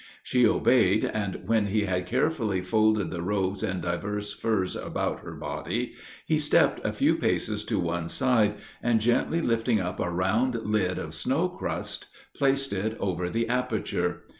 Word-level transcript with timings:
She 0.23 0.47
obeyed, 0.47 1.05
and 1.05 1.43
when 1.47 1.67
he 1.67 1.81
had 1.81 2.07
carefully 2.07 2.61
folded 2.61 3.11
the 3.11 3.21
robes 3.21 3.61
and 3.61 3.83
divers 3.83 4.33
furs 4.33 4.75
about 4.75 5.19
her 5.19 5.35
body, 5.35 5.93
he 6.25 6.39
stepped 6.39 6.83
a 6.83 6.91
few 6.91 7.15
paces 7.17 7.63
to 7.65 7.77
one 7.79 8.09
side, 8.09 8.55
and 8.81 8.99
gently 8.99 9.41
lifting 9.41 9.79
up 9.79 9.99
a 9.99 10.09
round 10.09 10.55
lid 10.63 10.97
of 10.97 11.13
snow 11.13 11.47
crust, 11.49 12.07
placed 12.35 12.73
it 12.73 12.97
over 12.99 13.29
the 13.29 13.47
aperture. 13.47 14.23